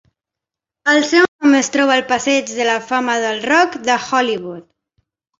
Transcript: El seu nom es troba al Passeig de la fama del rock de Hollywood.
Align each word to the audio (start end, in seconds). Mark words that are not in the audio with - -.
El 0.93 1.01
seu 1.09 1.25
nom 1.25 1.51
es 1.57 1.67
troba 1.75 1.93
al 1.95 2.01
Passeig 2.11 2.49
de 2.59 2.65
la 2.69 2.77
fama 2.85 3.17
del 3.25 3.37
rock 3.43 3.77
de 3.91 3.99
Hollywood. 4.07 4.65